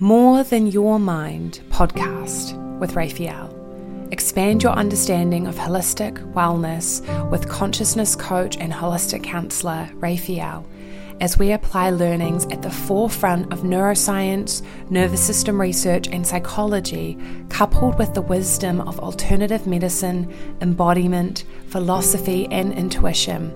[0.00, 3.52] More Than Your Mind podcast with Raphael.
[4.12, 10.64] Expand your understanding of holistic wellness with consciousness coach and holistic counselor Raphael
[11.20, 17.18] as we apply learnings at the forefront of neuroscience, nervous system research, and psychology,
[17.48, 23.52] coupled with the wisdom of alternative medicine, embodiment, philosophy, and intuition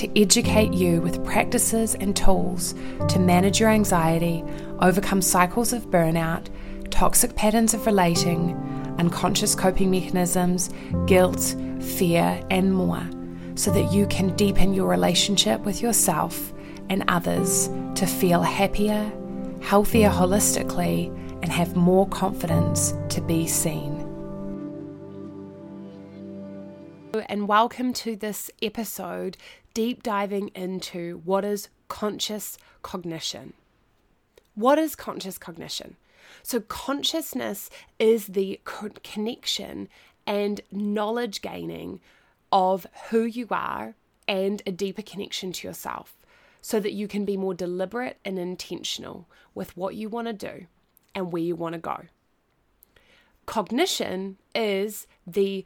[0.00, 2.74] to educate you with practices and tools
[3.06, 4.42] to manage your anxiety,
[4.78, 6.46] overcome cycles of burnout,
[6.90, 8.54] toxic patterns of relating,
[8.98, 10.70] unconscious coping mechanisms,
[11.04, 13.06] guilt, fear, and more,
[13.56, 16.50] so that you can deepen your relationship with yourself
[16.88, 19.12] and others to feel happier,
[19.60, 21.08] healthier holistically,
[21.42, 24.06] and have more confidence to be seen.
[27.28, 29.36] And welcome to this episode
[29.74, 33.52] deep diving into what is conscious cognition.
[34.54, 35.96] What is conscious cognition?
[36.42, 39.88] So, consciousness is the connection
[40.26, 42.00] and knowledge gaining
[42.52, 43.94] of who you are
[44.28, 46.14] and a deeper connection to yourself
[46.60, 50.66] so that you can be more deliberate and intentional with what you want to do
[51.14, 52.02] and where you want to go.
[53.46, 55.64] Cognition is the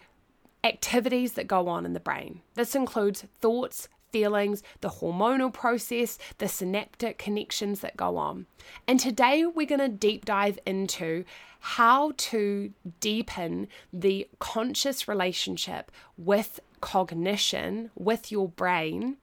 [0.63, 2.41] activities that go on in the brain.
[2.55, 8.47] This includes thoughts, feelings, the hormonal process, the synaptic connections that go on.
[8.87, 11.25] And today we're going to deep dive into
[11.59, 19.17] how to deepen the conscious relationship with cognition, with your brain,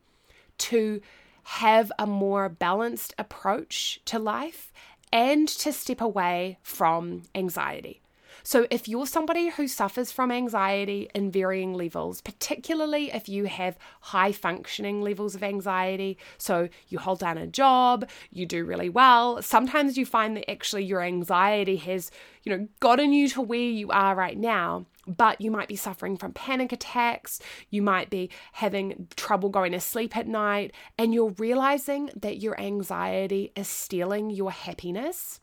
[0.57, 0.99] to
[1.43, 4.73] have a more balanced approach to life
[5.13, 8.01] and to step away from anxiety.
[8.43, 13.77] So, if you're somebody who suffers from anxiety in varying levels, particularly if you have
[14.01, 19.41] high functioning levels of anxiety, so you hold down a job, you do really well,
[19.41, 22.11] sometimes you find that actually your anxiety has,
[22.43, 26.17] you know, gotten you to where you are right now but you might be suffering
[26.17, 27.39] from panic attacks,
[27.69, 32.59] you might be having trouble going to sleep at night, and you're realizing that your
[32.59, 35.39] anxiety is stealing your happiness,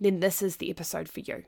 [0.00, 1.44] then this is the episode for you.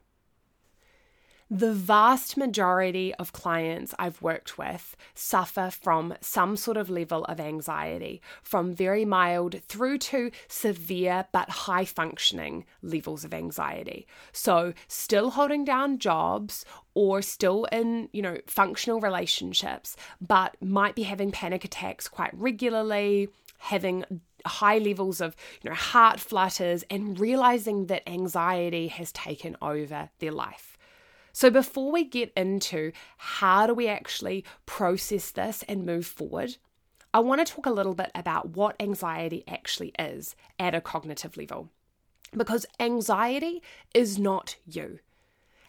[1.52, 7.40] The vast majority of clients I've worked with suffer from some sort of level of
[7.40, 14.06] anxiety, from very mild through to severe but high functioning levels of anxiety.
[14.30, 21.02] So, still holding down jobs or still in, you know, functional relationships, but might be
[21.02, 23.28] having panic attacks quite regularly,
[23.58, 24.04] having
[24.46, 30.32] high levels of you know heart flutters and realizing that anxiety has taken over their
[30.32, 30.69] life
[31.32, 36.56] so, before we get into how do we actually process this and move forward,
[37.12, 41.36] I want to talk a little bit about what anxiety actually is at a cognitive
[41.36, 41.70] level.
[42.36, 43.62] Because anxiety
[43.94, 45.00] is not you.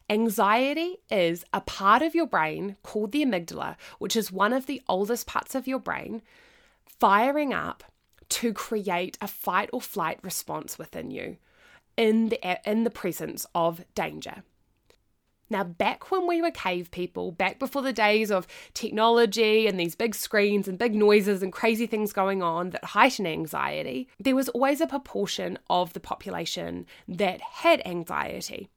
[0.09, 4.81] Anxiety is a part of your brain called the amygdala, which is one of the
[4.88, 6.22] oldest parts of your brain,
[6.99, 7.83] firing up
[8.29, 11.38] to create a fight or flight response within you
[11.97, 14.43] in the, in the presence of danger.
[15.51, 19.95] Now, back when we were cave people, back before the days of technology and these
[19.95, 24.47] big screens and big noises and crazy things going on that heighten anxiety, there was
[24.50, 28.69] always a proportion of the population that had anxiety.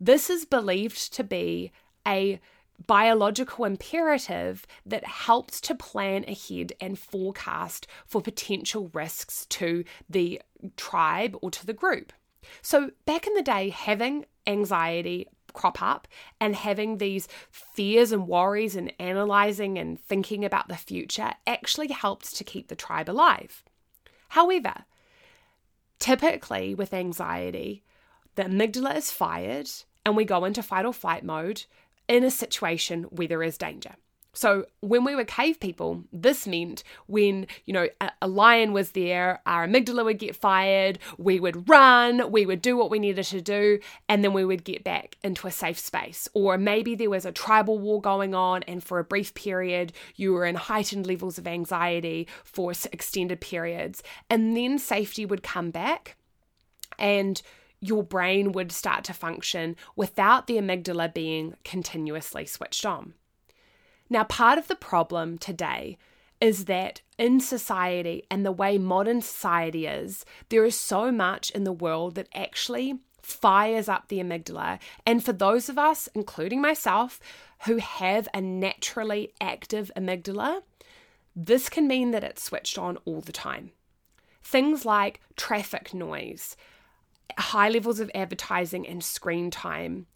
[0.00, 1.72] This is believed to be
[2.06, 2.38] a
[2.86, 10.40] biological imperative that helps to plan ahead and forecast for potential risks to the
[10.76, 12.12] tribe or to the group.
[12.62, 16.06] So, back in the day, having anxiety crop up
[16.40, 22.32] and having these fears and worries and analyzing and thinking about the future actually helps
[22.32, 23.64] to keep the tribe alive.
[24.28, 24.84] However,
[25.98, 27.82] typically with anxiety,
[28.36, 29.68] the amygdala is fired
[30.04, 31.64] and we go into fight or flight mode
[32.06, 33.96] in a situation where there is danger.
[34.36, 38.90] So when we were cave people, this meant when, you know, a, a, lion was
[38.90, 43.24] there, our amygdala would get fired, we would run, we would do what we needed
[43.24, 43.78] to do,
[44.10, 46.28] and then we would get back into a safe space.
[46.34, 50.34] Or maybe there was a tribal war going on, and for a brief period, you
[50.34, 54.02] were in heightened levels of anxiety for extended periods.
[54.28, 56.18] And then safety would come back,
[56.98, 57.40] and
[57.80, 63.14] your brain would start to function without the amygdala being continuously switched on.
[64.08, 65.98] Now, part of the problem today
[66.40, 71.64] is that in society and the way modern society is, there is so much in
[71.64, 74.78] the world that actually fires up the amygdala.
[75.04, 77.18] And for those of us, including myself,
[77.64, 80.62] who have a naturally active amygdala,
[81.34, 83.72] this can mean that it's switched on all the time.
[84.42, 86.56] Things like traffic noise,
[87.36, 90.06] high levels of advertising and screen time,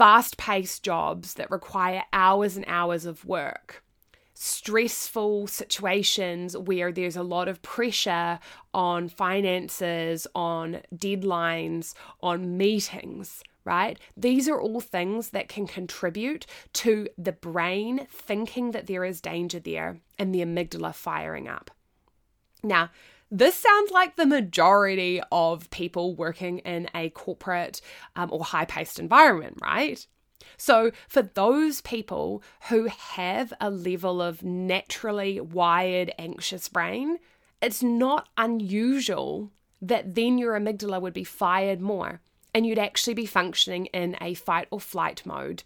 [0.00, 3.84] fast paced jobs that require hours and hours of work,
[4.32, 8.38] stressful situations where there's a lot of pressure
[8.72, 11.92] on finances, on deadlines,
[12.22, 13.98] on meetings, right?
[14.16, 19.60] These are all things that can contribute to the brain thinking that there is danger
[19.60, 21.70] there and the amygdala firing up.
[22.62, 22.88] Now,
[23.30, 27.80] this sounds like the majority of people working in a corporate
[28.16, 30.04] um, or high paced environment, right?
[30.56, 37.18] So, for those people who have a level of naturally wired anxious brain,
[37.62, 42.20] it's not unusual that then your amygdala would be fired more
[42.54, 45.62] and you'd actually be functioning in a fight or flight mode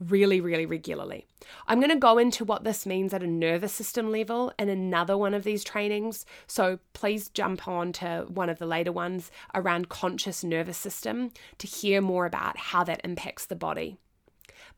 [0.00, 1.26] really, really regularly.
[1.66, 5.16] I'm going to go into what this means at a nervous system level in another
[5.16, 6.26] one of these trainings.
[6.46, 11.66] So please jump on to one of the later ones around conscious nervous system to
[11.66, 13.96] hear more about how that impacts the body.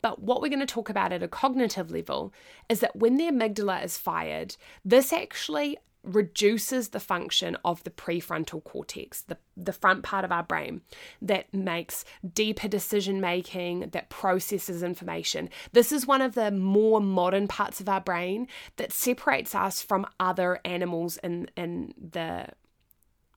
[0.01, 2.33] But what we're going to talk about at a cognitive level
[2.69, 4.55] is that when the amygdala is fired,
[4.85, 5.77] this actually
[6.09, 10.81] reduces the function of the prefrontal cortex, the, the front part of our brain
[11.21, 12.03] that makes
[12.33, 15.49] deeper decision making, that processes information.
[15.71, 18.47] This is one of the more modern parts of our brain
[18.77, 22.47] that separates us from other animals in, in the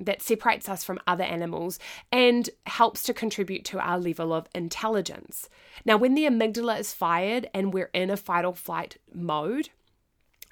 [0.00, 1.78] that separates us from other animals
[2.10, 5.48] and helps to contribute to our level of intelligence.
[5.84, 9.68] Now, when the amygdala is fired and we're in a fight or flight mode,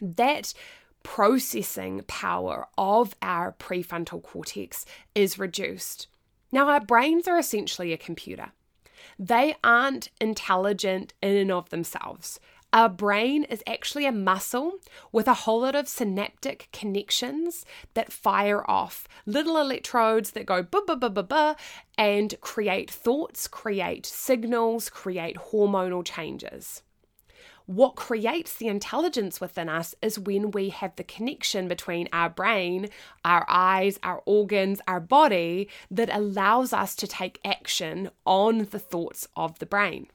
[0.00, 0.54] that
[1.02, 6.06] processing power of our prefrontal cortex is reduced.
[6.52, 8.52] Now, our brains are essentially a computer.
[9.18, 12.40] They aren't intelligent in and of themselves.
[12.72, 14.74] Our brain is actually a muscle
[15.10, 17.64] with a whole lot of synaptic connections
[17.94, 21.56] that fire off little electrodes that go ba ba ba ba ba
[21.98, 26.82] and create thoughts, create signals, create hormonal changes
[27.70, 32.88] what creates the intelligence within us is when we have the connection between our brain,
[33.24, 39.28] our eyes, our organs, our body that allows us to take action on the thoughts
[39.36, 40.08] of the brain.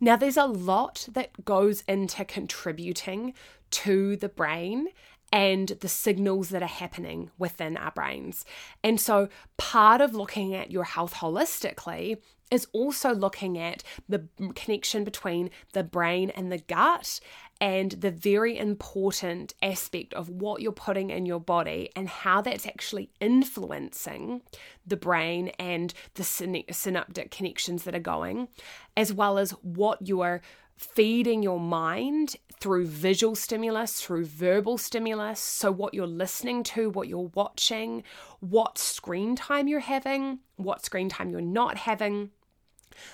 [0.00, 3.32] Now, there's a lot that goes into contributing
[3.70, 4.88] to the brain
[5.32, 8.44] and the signals that are happening within our brains.
[8.82, 12.18] And so, part of looking at your health holistically
[12.50, 17.20] is also looking at the connection between the brain and the gut
[17.60, 22.66] and the very important aspect of what you're putting in your body and how that's
[22.66, 24.42] actually influencing
[24.86, 28.48] the brain and the synaptic connections that are going,
[28.96, 30.40] as well as what you're
[30.76, 35.40] feeding your mind through visual stimulus, through verbal stimulus.
[35.40, 38.04] So, what you're listening to, what you're watching,
[38.40, 42.30] what screen time you're having, what screen time you're not having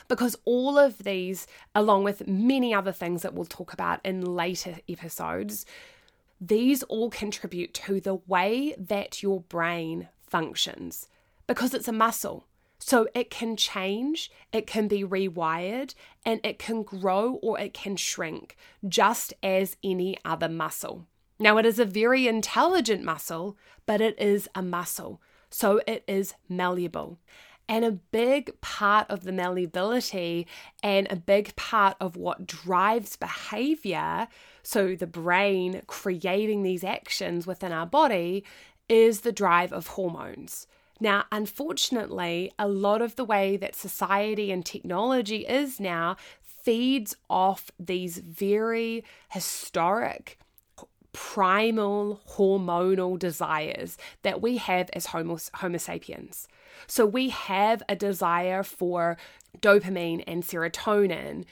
[0.08, 4.76] because all of these, along with many other things that we'll talk about in later
[4.88, 5.66] episodes,
[6.40, 11.08] these all contribute to the way that your brain functions
[11.46, 12.46] because it's a muscle.
[12.78, 15.94] So it can change, it can be rewired,
[16.26, 21.06] and it can grow or it can shrink, just as any other muscle.
[21.38, 25.20] Now, it is a very intelligent muscle, but it is a muscle,
[25.50, 27.18] so it is malleable.
[27.68, 30.46] And a big part of the malleability
[30.82, 34.28] and a big part of what drives behavior,
[34.62, 38.44] so the brain creating these actions within our body,
[38.88, 40.66] is the drive of hormones.
[41.00, 47.70] Now, unfortunately, a lot of the way that society and technology is now feeds off
[47.78, 50.38] these very historic
[51.14, 56.46] primal hormonal desires that we have as homo, homo sapiens.
[56.86, 59.16] So we have a desire for
[59.60, 61.46] dopamine and serotonin.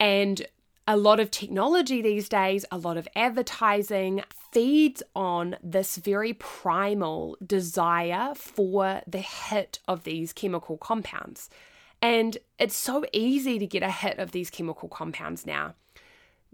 [0.00, 0.44] And
[0.88, 7.36] a lot of technology these days, a lot of advertising feeds on this very primal
[7.46, 11.48] desire for the hit of these chemical compounds.
[12.00, 15.74] And it's so easy to get a hit of these chemical compounds now.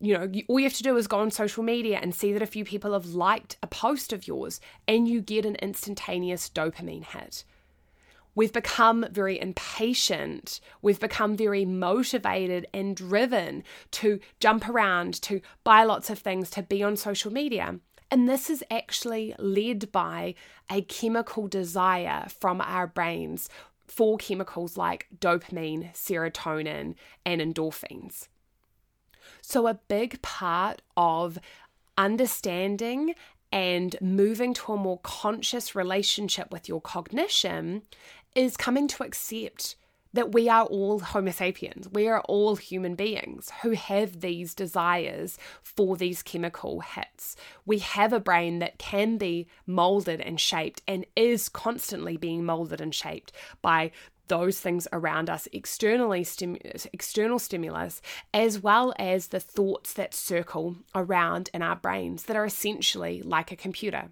[0.01, 2.43] You know, all you have to do is go on social media and see that
[2.43, 7.05] a few people have liked a post of yours, and you get an instantaneous dopamine
[7.05, 7.45] hit.
[8.37, 10.61] We've become very impatient.
[10.81, 16.63] We've become very motivated and driven to jump around, to buy lots of things, to
[16.63, 17.81] be on social media.
[18.13, 20.37] And this is actually led by
[20.71, 23.49] a chemical desire from our brains
[23.89, 26.95] for chemicals like dopamine, serotonin,
[27.27, 28.29] and endorphins.
[29.51, 31.39] So, a big part of
[31.97, 33.15] understanding
[33.51, 37.81] and moving to a more conscious relationship with your cognition
[38.35, 39.77] is coming to accept
[40.13, 41.89] that we are all Homo sapiens.
[41.89, 47.35] We are all human beings who have these desires for these chemical hits.
[47.65, 52.83] We have a brain that can be molded and shaped and is constantly being molded
[52.83, 53.93] and shaped by
[54.29, 56.27] those things around us externally
[56.93, 58.01] external stimulus
[58.33, 63.51] as well as the thoughts that circle around in our brains that are essentially like
[63.51, 64.11] a computer.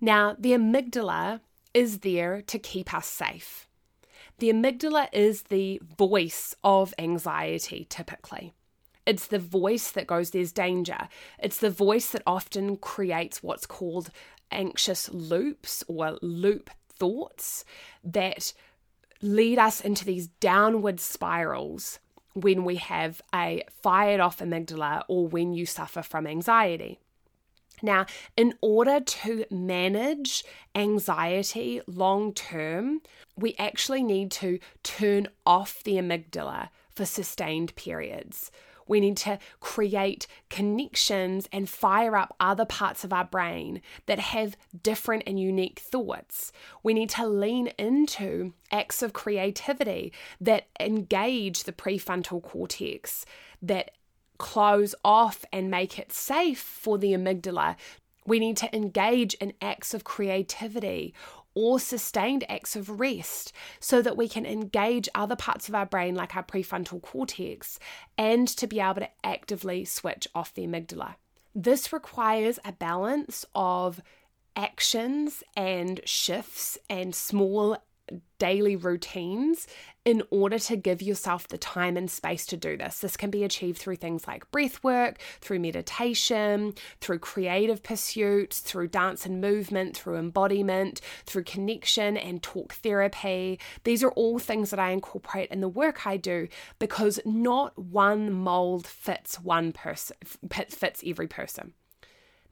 [0.00, 1.40] Now the amygdala
[1.74, 3.68] is there to keep us safe.
[4.38, 8.54] The amygdala is the voice of anxiety typically.
[9.06, 11.08] It's the voice that goes there's danger.
[11.38, 14.10] It's the voice that often creates what's called
[14.50, 16.70] anxious loops or loop
[17.00, 17.64] thoughts
[18.04, 18.52] that
[19.22, 21.98] lead us into these downward spirals
[22.34, 26.98] when we have a fired off amygdala or when you suffer from anxiety.
[27.82, 33.00] Now, in order to manage anxiety long term,
[33.36, 38.50] we actually need to turn off the amygdala for sustained periods.
[38.90, 44.56] We need to create connections and fire up other parts of our brain that have
[44.82, 46.50] different and unique thoughts.
[46.82, 53.24] We need to lean into acts of creativity that engage the prefrontal cortex,
[53.62, 53.92] that
[54.38, 57.76] close off and make it safe for the amygdala.
[58.26, 61.14] We need to engage in acts of creativity
[61.54, 66.14] or sustained acts of rest so that we can engage other parts of our brain,
[66.14, 67.78] like our prefrontal cortex,
[68.16, 71.14] and to be able to actively switch off the amygdala.
[71.54, 74.00] This requires a balance of
[74.56, 77.76] actions and shifts and small
[78.38, 79.66] daily routines
[80.04, 83.00] in order to give yourself the time and space to do this.
[83.00, 88.88] This can be achieved through things like breath work, through meditation, through creative pursuits, through
[88.88, 93.60] dance and movement, through embodiment, through connection and talk therapy.
[93.84, 96.48] These are all things that I incorporate in the work I do
[96.78, 100.16] because not one mold fits one person
[100.50, 101.74] fits every person.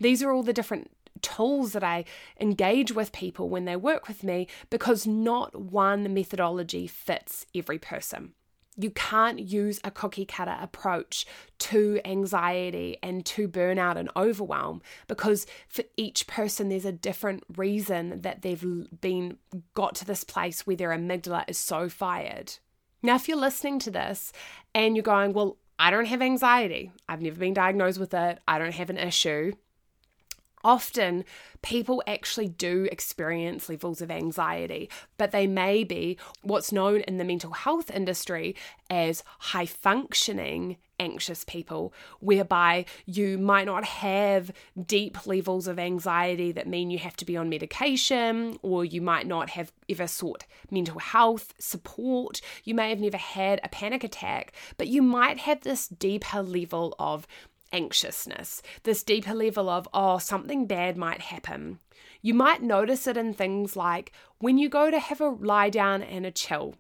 [0.01, 0.91] These are all the different
[1.23, 2.05] tools that I
[2.41, 8.33] engage with people when they work with me because not one methodology fits every person.
[8.81, 11.27] You can't use a cookie cutter approach
[11.59, 18.21] to anxiety and to burnout and overwhelm because for each person there's a different reason
[18.21, 18.65] that they've
[19.01, 19.39] been
[19.75, 22.55] got to this place where their amygdala is so fired.
[23.03, 24.33] Now, if you're listening to this
[24.75, 28.59] and you're going, Well, I don't have anxiety, I've never been diagnosed with it, I
[28.59, 29.53] don't have an issue,
[30.65, 31.25] often
[31.63, 37.25] people actually do experience levels of anxiety, but they may be what's known in the
[37.25, 38.55] mental health industry
[38.91, 44.51] as high functioning anxious people, whereby you might not have
[44.87, 49.27] deep levels of anxiety that mean you have to be on medication, or you might
[49.27, 52.41] not have ever sought mental health support.
[52.65, 56.95] You may have never had a panic attack, but you might have this deeper level
[56.99, 57.27] of
[57.73, 61.79] anxiousness, this deeper level of, oh, something bad might happen.
[62.23, 66.03] You might notice it in things like when you go to have a lie down
[66.03, 66.75] and a chill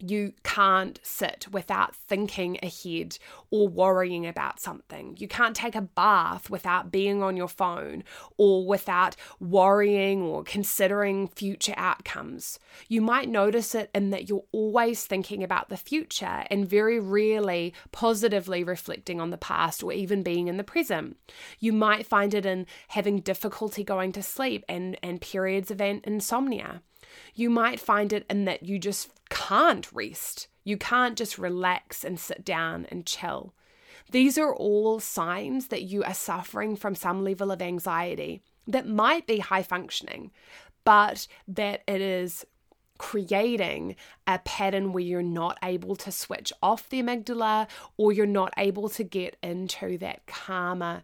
[0.00, 3.18] you can't sit without thinking ahead
[3.50, 5.16] or worrying about something.
[5.18, 8.04] You can't take a bath without being on your phone
[8.36, 12.58] or without worrying or considering future outcomes.
[12.88, 17.74] You might notice it in that you're always thinking about the future and very rarely
[17.92, 21.16] positively reflecting on the past or even being in the present.
[21.58, 26.82] You might find it in having difficulty going to sleep and, and periods of insomnia.
[27.34, 29.10] You might find it in that you just
[29.50, 30.46] can't rest.
[30.62, 33.52] You can't just relax and sit down and chill.
[34.12, 39.26] These are all signs that you are suffering from some level of anxiety that might
[39.26, 40.30] be high functioning,
[40.84, 42.46] but that it is
[42.96, 47.66] creating a pattern where you're not able to switch off the amygdala
[47.96, 51.02] or you're not able to get into that calmer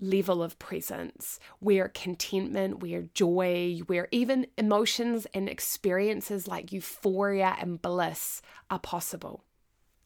[0.00, 7.80] level of presence where contentment, where joy, where even emotions and experiences like euphoria and
[7.80, 9.44] bliss are possible.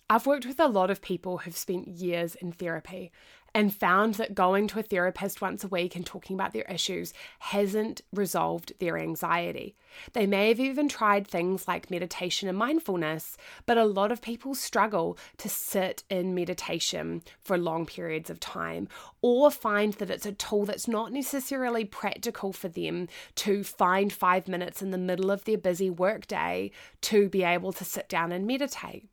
[0.09, 3.13] I've worked with a lot of people who've spent years in therapy
[3.55, 7.13] and found that going to a therapist once a week and talking about their issues
[7.41, 9.75] hasn't resolved their anxiety.
[10.13, 14.55] They may have even tried things like meditation and mindfulness, but a lot of people
[14.55, 18.89] struggle to sit in meditation for long periods of time
[19.23, 24.49] or find that it's a tool that's not necessarily practical for them to find five
[24.49, 28.47] minutes in the middle of their busy workday to be able to sit down and
[28.47, 29.09] meditate.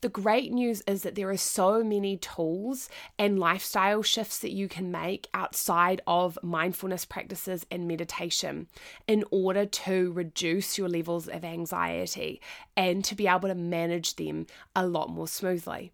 [0.00, 2.88] The great news is that there are so many tools
[3.18, 8.68] and lifestyle shifts that you can make outside of mindfulness practices and meditation
[9.08, 12.40] in order to reduce your levels of anxiety
[12.76, 15.90] and to be able to manage them a lot more smoothly.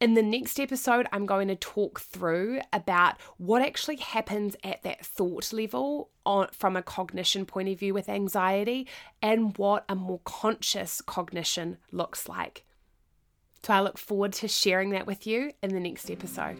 [0.00, 5.04] In the next episode, I'm going to talk through about what actually happens at that
[5.04, 8.88] thought level on, from a cognition point of view with anxiety
[9.20, 12.64] and what a more conscious cognition looks like.
[13.62, 16.58] So I look forward to sharing that with you in the next episode.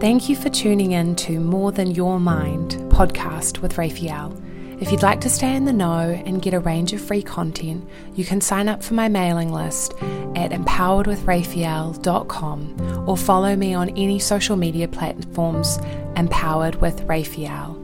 [0.00, 4.38] Thank you for tuning in to More Than Your Mind podcast with Raphael.
[4.78, 7.88] If you'd like to stay in the know and get a range of free content,
[8.14, 9.94] you can sign up for my mailing list
[10.34, 15.78] at empoweredwithraphael.com or follow me on any social media platforms
[16.14, 17.82] empowered with Raphael.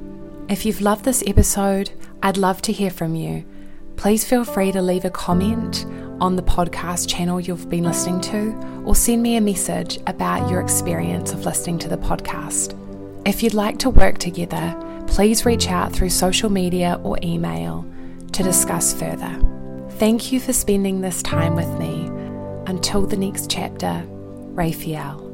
[0.50, 3.47] If you've loved this episode, I'd love to hear from you.
[3.97, 5.87] Please feel free to leave a comment
[6.23, 10.61] on the podcast channel you've been listening to or send me a message about your
[10.61, 12.79] experience of listening to the podcast.
[13.26, 17.85] If you'd like to work together, please reach out through social media or email
[18.31, 19.37] to discuss further.
[19.99, 22.07] Thank you for spending this time with me.
[22.71, 25.32] Until the next chapter, Raphael.